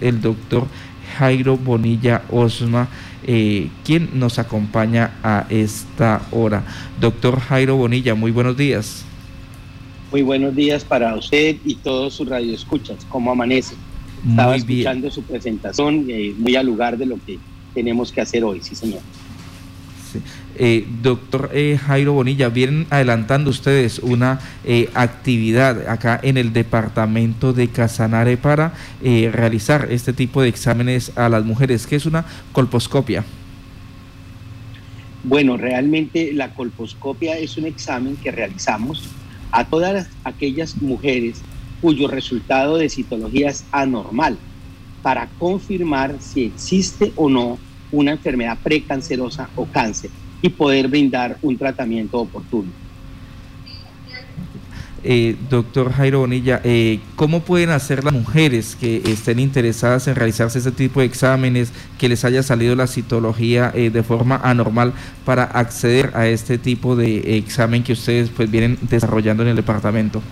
el 0.00 0.20
doctor 0.20 0.66
Jairo 1.18 1.56
Bonilla 1.56 2.22
Osma, 2.30 2.88
eh, 3.26 3.68
quien 3.84 4.18
nos 4.18 4.38
acompaña 4.38 5.12
a 5.22 5.46
esta 5.48 6.22
hora. 6.30 6.64
Doctor 7.00 7.40
Jairo 7.40 7.76
Bonilla, 7.76 8.14
muy 8.14 8.30
buenos 8.30 8.56
días. 8.56 9.04
Muy 10.10 10.22
buenos 10.22 10.54
días 10.54 10.84
para 10.84 11.14
usted 11.14 11.56
y 11.64 11.76
todos 11.76 12.14
sus 12.14 12.28
radioescuchas. 12.28 13.04
¿Cómo 13.08 13.30
amanece? 13.30 13.74
Estaba 14.28 14.56
escuchando 14.56 15.10
su 15.10 15.22
presentación, 15.22 16.06
eh, 16.08 16.34
muy 16.36 16.56
al 16.56 16.66
lugar 16.66 16.96
de 16.96 17.06
lo 17.06 17.18
que 17.24 17.38
tenemos 17.74 18.10
que 18.10 18.20
hacer 18.20 18.42
hoy, 18.44 18.60
sí 18.62 18.74
señor. 18.74 19.00
Eh, 20.58 20.86
doctor 21.02 21.50
eh, 21.52 21.78
Jairo 21.78 22.14
Bonilla, 22.14 22.48
vienen 22.48 22.86
adelantando 22.88 23.50
ustedes 23.50 23.98
una 23.98 24.40
eh, 24.64 24.88
actividad 24.94 25.86
acá 25.86 26.18
en 26.22 26.38
el 26.38 26.54
departamento 26.54 27.52
de 27.52 27.68
Casanare 27.68 28.38
para 28.38 28.72
realizar 29.02 29.88
este 29.90 30.14
tipo 30.14 30.40
de 30.40 30.48
exámenes 30.48 31.12
a 31.16 31.28
las 31.28 31.44
mujeres, 31.44 31.86
que 31.86 31.96
es 31.96 32.06
una 32.06 32.24
colposcopia. 32.52 33.24
Bueno, 35.24 35.58
realmente 35.58 36.32
la 36.32 36.54
colposcopia 36.54 37.36
es 37.36 37.58
un 37.58 37.66
examen 37.66 38.16
que 38.16 38.30
realizamos 38.30 39.10
a 39.50 39.66
todas 39.66 40.08
aquellas 40.24 40.80
mujeres 40.80 41.42
cuyo 41.82 42.08
resultado 42.08 42.78
de 42.78 42.88
citología 42.88 43.50
es 43.50 43.64
anormal 43.72 44.38
para 45.02 45.28
confirmar 45.38 46.16
si 46.20 46.44
existe 46.44 47.12
o 47.16 47.28
no 47.28 47.58
una 47.92 48.12
enfermedad 48.12 48.58
precancerosa 48.62 49.50
o 49.56 49.66
cáncer 49.66 50.10
y 50.42 50.48
poder 50.48 50.88
brindar 50.88 51.38
un 51.42 51.56
tratamiento 51.56 52.18
oportuno. 52.18 52.70
Eh, 55.08 55.36
doctor 55.48 55.92
Jairo 55.92 56.18
Bonilla, 56.18 56.60
eh, 56.64 56.98
¿cómo 57.14 57.40
pueden 57.40 57.70
hacer 57.70 58.02
las 58.02 58.12
mujeres 58.12 58.74
que 58.74 59.02
estén 59.06 59.38
interesadas 59.38 60.08
en 60.08 60.16
realizarse 60.16 60.58
este 60.58 60.72
tipo 60.72 60.98
de 60.98 61.06
exámenes, 61.06 61.72
que 61.96 62.08
les 62.08 62.24
haya 62.24 62.42
salido 62.42 62.74
la 62.74 62.88
citología 62.88 63.70
eh, 63.72 63.90
de 63.90 64.02
forma 64.02 64.40
anormal 64.42 64.94
para 65.24 65.44
acceder 65.44 66.10
a 66.14 66.26
este 66.26 66.58
tipo 66.58 66.96
de 66.96 67.36
examen 67.36 67.84
que 67.84 67.92
ustedes 67.92 68.30
pues 68.30 68.50
vienen 68.50 68.78
desarrollando 68.82 69.44
en 69.44 69.50
el 69.50 69.56
departamento? 69.56 70.22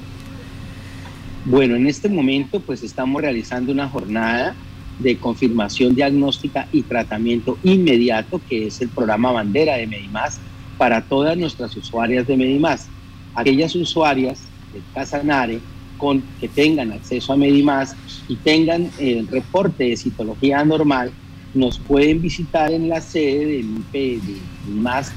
Bueno, 1.44 1.76
en 1.76 1.86
este 1.86 2.08
momento 2.08 2.58
pues 2.58 2.82
estamos 2.82 3.22
realizando 3.22 3.70
una 3.70 3.88
jornada 3.88 4.56
de 4.98 5.16
confirmación 5.16 5.94
diagnóstica 5.94 6.68
y 6.72 6.82
tratamiento 6.82 7.58
inmediato, 7.62 8.40
que 8.48 8.66
es 8.66 8.80
el 8.80 8.88
programa 8.88 9.32
bandera 9.32 9.76
de 9.76 9.86
Medimás 9.86 10.38
para 10.78 11.02
todas 11.02 11.36
nuestras 11.36 11.76
usuarias 11.76 12.26
de 12.26 12.36
Medimás. 12.36 12.88
Aquellas 13.34 13.74
usuarias 13.74 14.42
de 14.72 14.80
Casanare 14.92 15.60
con, 15.98 16.22
que 16.40 16.48
tengan 16.48 16.92
acceso 16.92 17.32
a 17.32 17.36
Medimás 17.36 17.96
y 18.28 18.36
tengan 18.36 18.90
el 18.98 19.26
reporte 19.26 19.84
de 19.84 19.96
citología 19.96 20.60
anormal, 20.60 21.12
nos 21.54 21.78
pueden 21.78 22.20
visitar 22.20 22.72
en 22.72 22.88
la 22.88 23.00
sede 23.00 23.46
del 23.46 23.84
de 23.92 24.20
Medimás 24.66 25.12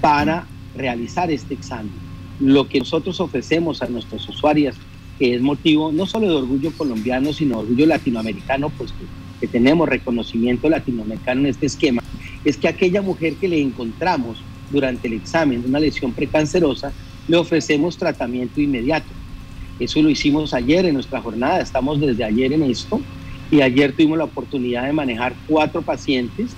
para 0.00 0.46
realizar 0.76 1.30
este 1.30 1.54
examen. 1.54 1.92
Lo 2.40 2.68
que 2.68 2.80
nosotros 2.80 3.20
ofrecemos 3.20 3.80
a 3.82 3.86
nuestras 3.86 4.28
usuarias 4.28 4.76
que 5.18 5.34
es 5.34 5.40
motivo 5.40 5.92
no 5.92 6.06
solo 6.06 6.28
de 6.28 6.34
orgullo 6.34 6.72
colombiano, 6.72 7.32
sino 7.32 7.58
orgullo 7.58 7.86
latinoamericano, 7.86 8.70
pues 8.70 8.92
que, 8.92 9.04
tenemos 9.46 9.86
reconocimiento 9.86 10.70
latinoamericano 10.70 11.42
en 11.42 11.46
este 11.48 11.66
esquema, 11.66 12.02
es 12.46 12.56
que 12.56 12.66
aquella 12.66 13.02
mujer 13.02 13.34
que 13.34 13.46
le 13.46 13.60
encontramos 13.60 14.38
durante 14.70 15.06
el 15.06 15.12
examen 15.12 15.60
de 15.60 15.68
una 15.68 15.80
lesión 15.80 16.12
precancerosa, 16.12 16.94
le 17.28 17.36
ofrecemos 17.36 17.98
tratamiento 17.98 18.62
inmediato. 18.62 19.08
Eso 19.78 20.00
lo 20.00 20.08
hicimos 20.08 20.54
ayer 20.54 20.86
en 20.86 20.94
nuestra 20.94 21.20
jornada, 21.20 21.60
estamos 21.60 22.00
desde 22.00 22.24
ayer 22.24 22.54
en 22.54 22.62
esto, 22.62 23.02
y 23.50 23.60
ayer 23.60 23.92
tuvimos 23.92 24.16
la 24.16 24.24
oportunidad 24.24 24.86
de 24.86 24.94
manejar 24.94 25.34
cuatro 25.46 25.82
pacientes, 25.82 26.52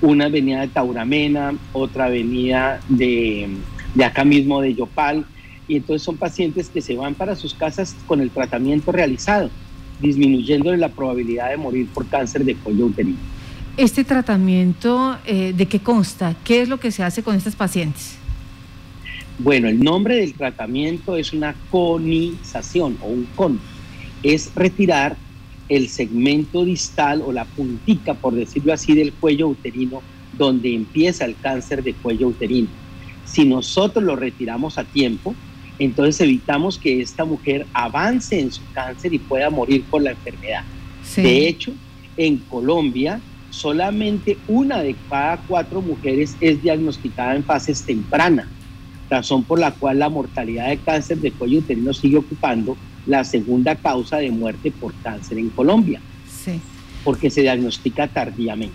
una 0.00 0.28
venía 0.28 0.62
de 0.62 0.68
Tauramena, 0.68 1.54
otra 1.72 2.08
venía 2.08 2.80
de, 2.88 3.50
de 3.94 4.04
acá 4.04 4.24
mismo 4.24 4.60
de 4.60 4.74
Yopal, 4.74 5.24
y 5.72 5.76
entonces 5.76 6.02
son 6.02 6.18
pacientes 6.18 6.68
que 6.68 6.82
se 6.82 6.96
van 6.96 7.14
para 7.14 7.34
sus 7.34 7.54
casas 7.54 7.96
con 8.06 8.20
el 8.20 8.30
tratamiento 8.30 8.92
realizado, 8.92 9.48
disminuyendo 10.02 10.76
la 10.76 10.90
probabilidad 10.90 11.48
de 11.48 11.56
morir 11.56 11.88
por 11.88 12.06
cáncer 12.06 12.44
de 12.44 12.54
cuello 12.56 12.86
uterino. 12.86 13.16
¿Este 13.78 14.04
tratamiento 14.04 15.16
eh, 15.24 15.54
de 15.56 15.66
qué 15.66 15.80
consta? 15.80 16.36
¿Qué 16.44 16.60
es 16.60 16.68
lo 16.68 16.78
que 16.78 16.90
se 16.90 17.02
hace 17.02 17.22
con 17.22 17.36
estos 17.36 17.56
pacientes? 17.56 18.16
Bueno, 19.38 19.66
el 19.66 19.82
nombre 19.82 20.16
del 20.16 20.34
tratamiento 20.34 21.16
es 21.16 21.32
una 21.32 21.54
conización 21.70 22.98
o 23.00 23.06
un 23.06 23.26
con. 23.34 23.58
Es 24.22 24.54
retirar 24.54 25.16
el 25.70 25.88
segmento 25.88 26.66
distal 26.66 27.22
o 27.24 27.32
la 27.32 27.46
puntica, 27.46 28.12
por 28.12 28.34
decirlo 28.34 28.74
así, 28.74 28.94
del 28.94 29.14
cuello 29.14 29.48
uterino, 29.48 30.02
donde 30.36 30.74
empieza 30.74 31.24
el 31.24 31.34
cáncer 31.34 31.82
de 31.82 31.94
cuello 31.94 32.28
uterino. 32.28 32.68
Si 33.24 33.46
nosotros 33.46 34.04
lo 34.04 34.16
retiramos 34.16 34.76
a 34.76 34.84
tiempo, 34.84 35.34
entonces 35.78 36.20
evitamos 36.20 36.78
que 36.78 37.00
esta 37.00 37.24
mujer 37.24 37.66
avance 37.72 38.38
en 38.38 38.52
su 38.52 38.62
cáncer 38.72 39.12
y 39.14 39.18
pueda 39.18 39.50
morir 39.50 39.84
por 39.84 40.02
la 40.02 40.10
enfermedad. 40.12 40.64
De 41.16 41.48
hecho, 41.48 41.72
en 42.16 42.38
Colombia, 42.38 43.20
solamente 43.50 44.38
una 44.48 44.82
de 44.82 44.96
cada 45.08 45.36
cuatro 45.38 45.82
mujeres 45.82 46.36
es 46.40 46.62
diagnosticada 46.62 47.34
en 47.36 47.44
fases 47.44 47.82
tempranas, 47.82 48.46
razón 49.10 49.44
por 49.44 49.58
la 49.58 49.72
cual 49.72 49.98
la 49.98 50.08
mortalidad 50.08 50.68
de 50.68 50.78
cáncer 50.78 51.18
de 51.18 51.32
cuello 51.32 51.58
uterino 51.58 51.92
sigue 51.92 52.16
ocupando 52.16 52.76
la 53.06 53.24
segunda 53.24 53.74
causa 53.74 54.18
de 54.18 54.30
muerte 54.30 54.70
por 54.70 54.94
cáncer 55.02 55.38
en 55.38 55.50
Colombia, 55.50 56.00
sí. 56.30 56.60
porque 57.04 57.30
se 57.30 57.42
diagnostica 57.42 58.06
tardíamente. 58.08 58.74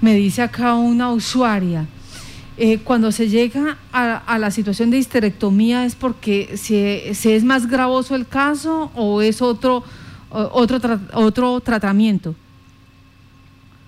Me 0.00 0.14
dice 0.14 0.42
acá 0.42 0.74
una 0.74 1.12
usuaria, 1.12 1.86
eh, 2.58 2.78
cuando 2.78 3.12
se 3.12 3.28
llega 3.28 3.76
a, 3.92 4.38
la 4.38 4.50
situación 4.50 4.90
de 4.90 4.98
histerectomía 4.98 5.84
es 5.84 5.94
porque 5.94 6.56
se, 6.56 7.10
es 7.10 7.44
más 7.44 7.66
gravoso 7.66 8.14
el 8.14 8.26
caso 8.26 8.90
o 8.94 9.20
es 9.20 9.42
otro, 9.42 9.84
otro, 10.30 10.80
otro 11.12 11.60
tratamiento? 11.60 12.34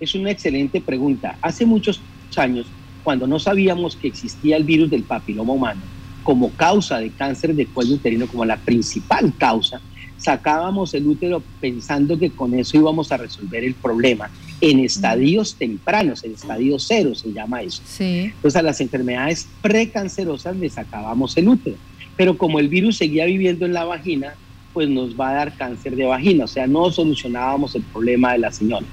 Es 0.00 0.14
una 0.14 0.30
excelente 0.30 0.80
pregunta. 0.80 1.38
Hace 1.40 1.64
muchos 1.64 2.00
años, 2.36 2.66
cuando 3.02 3.26
no 3.26 3.38
sabíamos 3.38 3.96
que 3.96 4.08
existía 4.08 4.56
el 4.56 4.64
virus 4.64 4.90
del 4.90 5.02
papiloma 5.02 5.52
humano 5.54 5.80
como 6.22 6.50
causa 6.50 6.98
de 6.98 7.08
cáncer 7.08 7.54
de 7.54 7.64
cuello 7.66 7.94
uterino, 7.94 8.26
como 8.26 8.44
la 8.44 8.58
principal 8.58 9.32
causa, 9.38 9.80
sacábamos 10.18 10.92
el 10.92 11.06
útero 11.06 11.42
pensando 11.58 12.18
que 12.18 12.30
con 12.30 12.52
eso 12.52 12.76
íbamos 12.76 13.10
a 13.12 13.16
resolver 13.16 13.64
el 13.64 13.74
problema 13.74 14.28
en 14.60 14.80
estadios 14.80 15.54
tempranos, 15.54 16.24
en 16.24 16.32
estadio 16.32 16.78
cero 16.78 17.14
se 17.14 17.32
llama 17.32 17.62
eso. 17.62 17.82
Entonces 18.00 18.56
a 18.56 18.62
las 18.62 18.80
enfermedades 18.80 19.48
precancerosas 19.62 20.56
le 20.56 20.68
sacábamos 20.68 21.36
el 21.36 21.48
útero, 21.48 21.76
pero 22.16 22.36
como 22.36 22.58
el 22.58 22.68
virus 22.68 22.96
seguía 22.96 23.24
viviendo 23.26 23.66
en 23.66 23.72
la 23.72 23.84
vagina, 23.84 24.34
pues 24.72 24.88
nos 24.88 25.18
va 25.18 25.30
a 25.30 25.34
dar 25.34 25.56
cáncer 25.56 25.96
de 25.96 26.04
vagina, 26.04 26.44
o 26.44 26.48
sea, 26.48 26.66
no 26.66 26.90
solucionábamos 26.90 27.74
el 27.74 27.82
problema 27.82 28.32
de 28.32 28.38
las 28.38 28.56
señoras. 28.56 28.88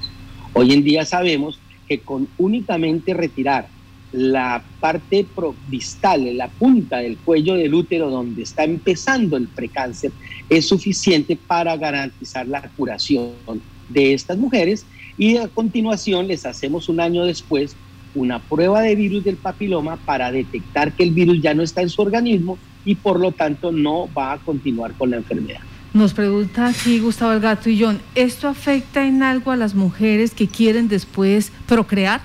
Hoy 0.52 0.72
en 0.72 0.82
día 0.82 1.04
sabemos 1.04 1.58
que 1.88 2.00
con 2.00 2.28
únicamente 2.38 3.14
retirar 3.14 3.68
la 4.12 4.62
parte 4.80 5.26
distal, 5.68 6.36
la 6.36 6.48
punta 6.48 6.98
del 6.98 7.16
cuello 7.18 7.54
del 7.54 7.74
útero 7.74 8.08
donde 8.08 8.42
está 8.42 8.64
empezando 8.64 9.36
el 9.36 9.48
precáncer, 9.48 10.12
es 10.48 10.66
suficiente 10.66 11.36
para 11.36 11.76
garantizar 11.76 12.46
la 12.46 12.62
curación 12.76 13.32
de 13.88 14.14
estas 14.14 14.38
mujeres 14.38 14.86
y 15.18 15.36
a 15.36 15.48
continuación 15.48 16.28
les 16.28 16.44
hacemos 16.46 16.88
un 16.88 17.00
año 17.00 17.24
después 17.24 17.76
una 18.14 18.38
prueba 18.38 18.80
de 18.80 18.94
virus 18.94 19.24
del 19.24 19.36
papiloma 19.36 19.96
para 19.96 20.32
detectar 20.32 20.92
que 20.92 21.02
el 21.02 21.10
virus 21.10 21.40
ya 21.42 21.54
no 21.54 21.62
está 21.62 21.82
en 21.82 21.90
su 21.90 22.02
organismo 22.02 22.58
y 22.84 22.94
por 22.94 23.20
lo 23.20 23.32
tanto 23.32 23.72
no 23.72 24.08
va 24.16 24.32
a 24.32 24.38
continuar 24.38 24.92
con 24.92 25.10
la 25.10 25.18
enfermedad. 25.18 25.60
Nos 25.92 26.14
pregunta 26.14 26.68
aquí 26.68 26.98
Gustavo 26.98 27.32
El 27.32 27.40
Gato 27.40 27.70
y 27.70 27.80
John, 27.80 28.00
¿esto 28.14 28.48
afecta 28.48 29.06
en 29.06 29.22
algo 29.22 29.50
a 29.50 29.56
las 29.56 29.74
mujeres 29.74 30.34
que 30.34 30.46
quieren 30.46 30.88
después 30.88 31.52
procrear? 31.66 32.22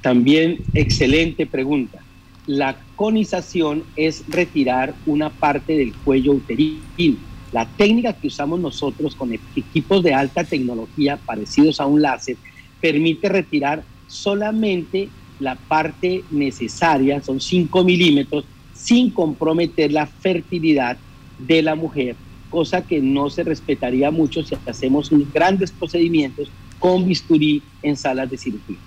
También 0.00 0.58
excelente 0.74 1.46
pregunta. 1.46 1.98
La 2.46 2.76
conización 2.96 3.84
es 3.94 4.24
retirar 4.28 4.94
una 5.06 5.30
parte 5.30 5.76
del 5.76 5.92
cuello 5.92 6.32
uterino 6.32 7.31
la 7.52 7.66
técnica 7.66 8.14
que 8.14 8.28
usamos 8.28 8.58
nosotros 8.58 9.14
con 9.14 9.32
equipos 9.32 10.02
de 10.02 10.14
alta 10.14 10.42
tecnología 10.42 11.18
parecidos 11.18 11.80
a 11.80 11.86
un 11.86 12.00
láser 12.00 12.36
permite 12.80 13.28
retirar 13.28 13.84
solamente 14.08 15.08
la 15.38 15.56
parte 15.56 16.24
necesaria, 16.30 17.22
son 17.22 17.40
5 17.40 17.84
milímetros, 17.84 18.44
sin 18.74 19.10
comprometer 19.10 19.92
la 19.92 20.06
fertilidad 20.06 20.96
de 21.38 21.62
la 21.62 21.74
mujer, 21.74 22.16
cosa 22.50 22.86
que 22.86 23.00
no 23.00 23.28
se 23.28 23.42
respetaría 23.42 24.10
mucho 24.10 24.42
si 24.42 24.56
hacemos 24.66 25.10
grandes 25.32 25.70
procedimientos 25.72 26.48
con 26.78 27.06
bisturí 27.06 27.62
en 27.82 27.96
salas 27.96 28.30
de 28.30 28.38
cirugía. 28.38 28.78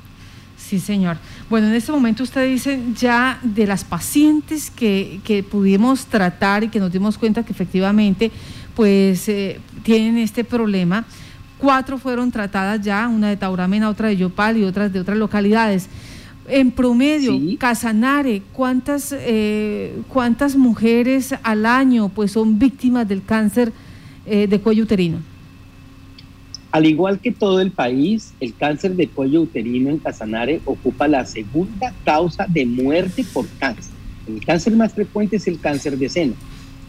Sí, 0.67 0.79
señor. 0.79 1.17
Bueno, 1.47 1.67
en 1.67 1.75
este 1.75 1.91
momento 1.91 2.23
usted 2.23 2.49
dice 2.49 2.81
ya 2.97 3.37
de 3.43 3.67
las 3.67 3.83
pacientes 3.83 4.71
que, 4.71 5.19
que 5.23 5.43
pudimos 5.43 6.07
tratar 6.07 6.63
y 6.63 6.69
que 6.69 6.79
nos 6.79 6.91
dimos 6.91 7.19
cuenta 7.19 7.43
que 7.43 7.51
efectivamente 7.51 8.31
pues 8.75 9.29
eh, 9.29 9.59
tienen 9.83 10.17
este 10.17 10.43
problema, 10.43 11.05
cuatro 11.59 11.99
fueron 11.99 12.31
tratadas 12.31 12.81
ya, 12.81 13.07
una 13.07 13.29
de 13.29 13.37
Tauramena, 13.37 13.89
otra 13.89 14.07
de 14.07 14.17
Yopal 14.17 14.57
y 14.57 14.63
otras 14.63 14.91
de 14.91 14.99
otras 14.99 15.19
localidades. 15.19 15.87
En 16.47 16.71
promedio, 16.71 17.39
Casanare, 17.59 18.41
¿cuántas, 18.51 19.13
eh, 19.15 20.01
¿cuántas 20.07 20.55
mujeres 20.55 21.35
al 21.43 21.67
año 21.67 22.09
pues, 22.09 22.31
son 22.31 22.57
víctimas 22.57 23.07
del 23.07 23.23
cáncer 23.23 23.71
eh, 24.25 24.47
de 24.47 24.59
cuello 24.59 24.83
uterino? 24.83 25.34
Al 26.75 26.85
igual 26.85 27.21
que 27.21 27.31
todo 27.31 27.61
el 27.61 27.71
país, 27.71 28.33
el 28.41 28.53
cáncer 28.53 28.97
de 28.97 29.07
cuello 29.07 29.43
uterino 29.43 29.89
en 29.89 29.97
Casanare 29.97 30.59
ocupa 30.65 31.07
la 31.07 31.25
segunda 31.25 31.93
causa 32.03 32.47
de 32.49 32.65
muerte 32.65 33.23
por 33.33 33.47
cáncer. 33.59 33.93
El 34.27 34.43
cáncer 34.43 34.75
más 34.75 34.91
frecuente 34.91 35.37
es 35.37 35.47
el 35.47 35.61
cáncer 35.61 35.97
de 35.97 36.09
seno, 36.09 36.33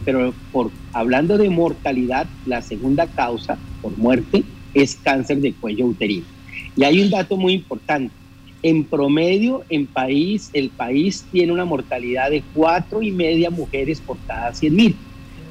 pero 0.04 0.34
por, 0.50 0.72
hablando 0.92 1.38
de 1.38 1.48
mortalidad, 1.50 2.26
la 2.46 2.62
segunda 2.62 3.06
causa 3.06 3.58
por 3.80 3.96
muerte 3.96 4.42
es 4.74 4.96
cáncer 4.96 5.40
de 5.40 5.52
cuello 5.52 5.86
uterino. 5.86 6.26
Y 6.74 6.82
hay 6.82 7.00
un 7.00 7.08
dato 7.08 7.36
muy 7.36 7.52
importante 7.52 8.12
en 8.64 8.82
promedio, 8.82 9.62
en 9.68 9.86
país, 9.86 10.50
el 10.52 10.70
país 10.70 11.24
tiene 11.30 11.52
una 11.52 11.64
mortalidad 11.64 12.32
de 12.32 12.42
cuatro 12.54 13.02
y 13.02 13.12
media 13.12 13.50
mujeres 13.50 14.00
por 14.00 14.16
cada 14.26 14.52
100 14.52 14.74
mil. 14.74 14.96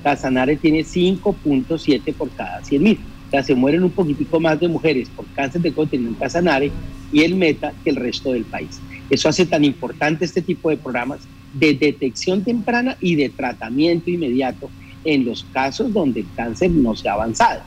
Casanare 0.03 0.57
tiene 0.57 0.81
5.7 0.81 2.13
por 2.13 2.29
cada 2.31 2.61
100 2.65 3.14
se 3.43 3.55
mueren 3.55 3.83
un 3.83 3.91
poquitico 3.91 4.39
más 4.39 4.59
de 4.59 4.67
mujeres 4.67 5.09
por 5.09 5.25
cáncer 5.27 5.61
de 5.61 5.73
contenido 5.73 6.09
en 6.09 6.15
Casanare 6.15 6.71
y 7.11 7.21
el 7.21 7.35
Meta 7.35 7.73
que 7.83 7.89
el 7.91 7.95
resto 7.95 8.31
del 8.33 8.43
país. 8.43 8.79
Eso 9.09 9.29
hace 9.29 9.45
tan 9.45 9.63
importante 9.63 10.25
este 10.25 10.41
tipo 10.41 10.69
de 10.69 10.77
programas 10.77 11.19
de 11.53 11.73
detección 11.73 12.43
temprana 12.43 12.97
y 12.99 13.15
de 13.15 13.29
tratamiento 13.29 14.09
inmediato 14.09 14.69
en 15.03 15.25
los 15.25 15.45
casos 15.53 15.93
donde 15.93 16.21
el 16.21 16.27
cáncer 16.35 16.71
no 16.71 16.95
se 16.95 17.07
ha 17.07 17.13
avanzado. 17.13 17.61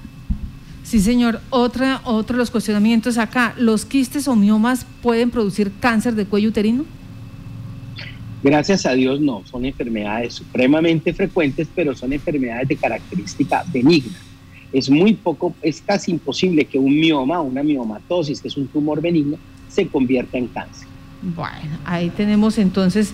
Sí, 0.82 1.00
señor. 1.00 1.40
Otra, 1.50 2.00
otro 2.04 2.36
de 2.36 2.38
los 2.38 2.50
cuestionamientos 2.50 3.18
acá, 3.18 3.54
¿los 3.58 3.84
quistes 3.84 4.26
o 4.26 4.34
miomas 4.34 4.86
pueden 5.02 5.30
producir 5.30 5.70
cáncer 5.80 6.14
de 6.14 6.24
cuello 6.24 6.48
uterino? 6.48 6.84
Gracias 8.42 8.86
a 8.86 8.92
Dios 8.92 9.20
no, 9.20 9.42
son 9.44 9.64
enfermedades 9.64 10.34
supremamente 10.34 11.12
frecuentes, 11.12 11.68
pero 11.74 11.94
son 11.94 12.12
enfermedades 12.12 12.68
de 12.68 12.76
característica 12.76 13.64
benigna. 13.72 14.16
Es 14.72 14.90
muy 14.90 15.14
poco, 15.14 15.54
es 15.62 15.80
casi 15.80 16.10
imposible 16.10 16.64
que 16.64 16.78
un 16.78 16.98
mioma, 16.98 17.40
una 17.40 17.62
miomatosis, 17.62 18.40
que 18.40 18.48
es 18.48 18.56
un 18.56 18.66
tumor 18.68 19.00
benigno, 19.00 19.36
se 19.68 19.86
convierta 19.86 20.38
en 20.38 20.48
cáncer. 20.48 20.86
Bueno, 21.22 21.78
ahí 21.84 22.10
tenemos 22.10 22.58
entonces 22.58 23.12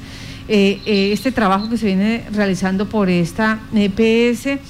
eh, 0.49 0.81
eh, 0.85 1.11
este 1.12 1.33
trabajo 1.33 1.71
que 1.71 1.79
se 1.79 1.87
viene 1.87 2.25
realizando 2.33 2.87
por 2.87 3.09
esta 3.09 3.61
EPS 3.75 4.61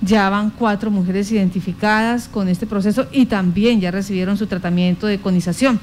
ya 0.00 0.28
van 0.28 0.50
cuatro 0.50 0.90
mujeres 0.90 1.32
identificadas 1.32 2.28
con 2.28 2.48
este 2.48 2.66
proceso 2.66 3.06
y 3.10 3.26
también 3.26 3.80
ya 3.80 3.90
recibieron 3.90 4.36
su 4.36 4.46
tratamiento 4.46 5.06
de 5.06 5.18
conización. 5.18 5.80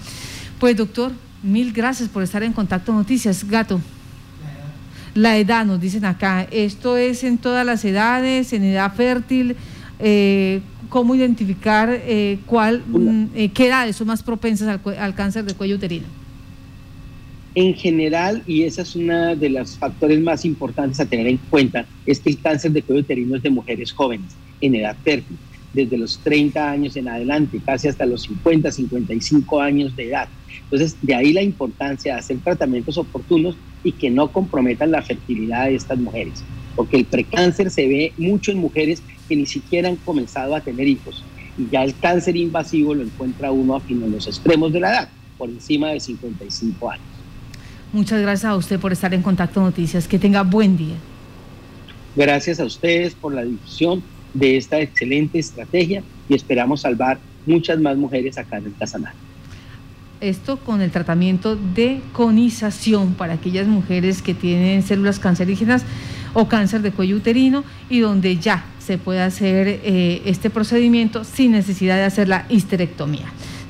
Pues 0.60 0.78
doctor, 0.78 1.12
mil 1.44 1.74
gracias 1.74 2.08
por 2.08 2.24
estar 2.24 2.44
en 2.44 2.54
Contacto 2.54 2.94
Noticias. 2.94 3.44
Gato. 3.44 3.81
La 5.13 5.38
edad, 5.38 5.66
nos 5.66 5.81
dicen 5.81 6.06
acá, 6.06 6.48
esto 6.52 6.96
es 6.96 7.24
en 7.25 7.38
todas 7.38 7.66
las 7.66 7.84
edades, 7.84 8.54
en 8.54 8.63
edad 8.63 8.94
fértil, 8.94 9.58
eh, 10.01 10.62
cómo 10.89 11.15
identificar 11.15 11.89
eh, 11.92 12.39
cuál, 12.45 12.83
mm, 12.86 13.25
eh, 13.36 13.51
qué 13.53 13.68
edades 13.68 13.95
son 13.95 14.07
más 14.07 14.24
propensas 14.24 14.68
al, 14.68 14.98
al 14.98 15.15
cáncer 15.15 15.45
de 15.45 15.53
cuello 15.53 15.75
uterino 15.75 16.07
en 17.53 17.74
general, 17.74 18.44
y 18.48 18.63
ese 18.63 18.81
es 18.81 18.95
uno 18.95 19.36
de 19.36 19.50
los 19.50 19.77
factores 19.77 20.19
más 20.21 20.45
importantes 20.45 21.00
a 21.00 21.06
tener 21.06 21.27
en 21.27 21.38
cuenta, 21.50 21.86
es 22.06 22.19
que 22.19 22.30
el 22.30 22.39
cáncer 22.39 22.71
de 22.71 22.81
cuello 22.81 23.01
uterino 23.01 23.36
es 23.36 23.44
de 23.44 23.50
mujeres 23.50 23.92
jóvenes, 23.92 24.33
en 24.62 24.75
edad 24.75 24.95
fértil, 25.03 25.38
desde 25.74 25.98
los 25.98 26.18
30 26.19 26.71
años 26.71 26.95
en 26.95 27.09
adelante, 27.09 27.59
casi 27.65 27.88
hasta 27.88 28.06
los 28.06 28.24
50, 28.24 28.71
55 28.71 29.62
años 29.62 29.95
de 29.95 30.09
edad. 30.09 30.30
Entonces, 30.63 30.98
de 31.01 31.15
ahí 31.15 31.33
la 31.33 31.42
importancia 31.42 32.13
de 32.13 32.19
hacer 32.19 32.39
tratamientos 32.39 32.98
oportunos 32.98 33.57
y 33.83 33.92
que 33.94 34.09
no 34.09 34.31
comprometan 34.31 34.92
la 34.92 35.01
fertilidad 35.01 35.65
de 35.65 35.75
estas 35.75 35.98
mujeres, 35.98 36.44
porque 36.75 36.97
el 36.97 37.06
precáncer 37.06 37.69
se 37.69 37.88
ve 37.88 38.13
mucho 38.18 38.51
en 38.51 38.59
mujeres 38.59 39.01
que 39.27 39.35
ni 39.35 39.45
siquiera 39.45 39.89
han 39.89 39.95
comenzado 39.97 40.56
a 40.56 40.62
tener 40.62 40.88
hijos, 40.88 41.23
y 41.57 41.69
ya 41.69 41.83
el 41.83 41.97
cáncer 41.97 42.35
invasivo 42.38 42.94
lo 42.94 43.03
encuentra 43.03 43.51
uno 43.51 43.81
en 43.88 44.12
los 44.12 44.27
extremos 44.27 44.71
de 44.71 44.79
la 44.79 44.89
edad, 44.91 45.09
por 45.38 45.50
encima 45.50 45.89
de 45.89 46.00
55 46.00 46.89
años. 46.89 47.06
Muchas 47.94 48.21
gracias 48.21 48.45
a 48.45 48.56
usted 48.56 48.79
por 48.79 48.94
estar 48.94 49.13
en 49.13 49.21
Contacto 49.21 49.59
Noticias. 49.59 50.07
Que 50.07 50.18
tenga 50.18 50.44
buen 50.44 50.77
día. 50.77 50.95
Gracias 52.15 52.59
a 52.62 52.65
ustedes 52.65 53.13
por 53.15 53.33
la 53.33 53.44
difusión 53.44 54.01
de 54.33 54.56
esta 54.56 54.79
excelente 54.79 55.39
estrategia 55.39 56.01
y 56.29 56.35
esperamos 56.35 56.81
salvar 56.81 57.19
muchas 57.45 57.79
más 57.79 57.97
mujeres 57.97 58.38
acá 58.38 58.57
en 58.57 58.67
el 58.67 58.75
Casanare. 58.75 59.15
Esto 60.21 60.57
con 60.57 60.81
el 60.81 60.91
tratamiento 60.91 61.56
de 61.56 62.00
conización 62.13 63.13
para 63.15 63.33
aquellas 63.33 63.67
mujeres 63.67 64.21
que 64.21 64.33
tienen 64.33 64.83
células 64.83 65.19
cancerígenas 65.19 65.83
o 66.33 66.48
cáncer 66.48 66.81
de 66.81 66.92
cuello 66.92 67.18
uterino 67.18 67.63
y 67.89 68.00
donde 68.00 68.38
ya 68.38 68.66
se 68.80 68.98
puede 68.98 69.22
hacer 69.22 69.68
eh, 69.68 70.22
este 70.25 70.50
procedimiento 70.50 71.24
sin 71.24 71.51
necesidad 71.51 71.95
de 71.95 72.04
hacer 72.04 72.28
la 72.28 72.45
histerectomía. 72.50 73.31